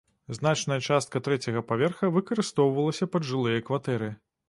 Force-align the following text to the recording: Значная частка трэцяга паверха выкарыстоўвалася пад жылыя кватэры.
Значная 0.37 0.77
частка 0.87 1.21
трэцяга 1.27 1.63
паверха 1.73 2.11
выкарыстоўвалася 2.17 3.13
пад 3.17 3.33
жылыя 3.33 3.65
кватэры. 3.73 4.15